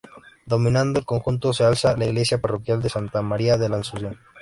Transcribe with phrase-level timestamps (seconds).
[0.47, 4.17] Dominando el conjunto se alza la Iglesia Parroquial de Santa María de la Asunción.